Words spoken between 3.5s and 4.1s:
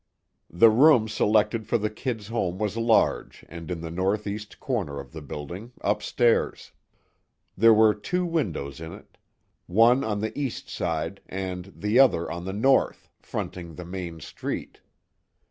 in the